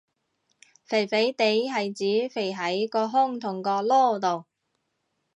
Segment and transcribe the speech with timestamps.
[0.83, 1.93] 肥肥哋係
[2.23, 4.45] 指肥喺個胸同個籮度